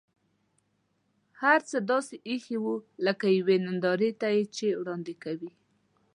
هر 1.41 1.59
څه 1.69 1.77
داسې 1.91 2.15
اېښي 2.27 2.57
و 2.59 2.67
لکه 3.05 3.25
یوې 3.37 3.57
نندارې 3.65 4.09
ته 4.19 4.27
یې 4.35 4.43
چې 4.55 4.65
وړاندې 4.81 5.13
کوي. 5.23 5.51